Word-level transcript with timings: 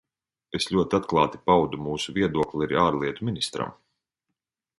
Es 0.59 0.63
ļoti 0.75 0.97
atklāti 0.99 1.41
paudu 1.49 1.81
mūsu 1.89 2.15
viedokli 2.17 2.69
arī 2.69 2.81
ārlietu 2.87 3.29
ministram. 3.29 3.79